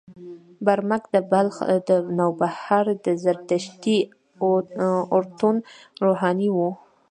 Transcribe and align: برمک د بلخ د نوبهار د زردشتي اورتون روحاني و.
برمک 0.65 1.03
د 1.13 1.15
بلخ 1.31 1.55
د 1.89 1.91
نوبهار 2.19 2.85
د 3.05 3.07
زردشتي 3.23 3.97
اورتون 5.13 5.55
روحاني 6.05 6.49
و. 6.53 6.57